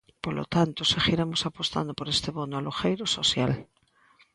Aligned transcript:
Polo 0.23 0.43
tanto, 0.55 0.81
seguiremos 0.93 1.41
apostando 1.49 1.91
por 1.97 2.07
este 2.13 2.29
Bono 2.37 2.55
Alugueiro 2.57 3.05
Social. 3.17 3.51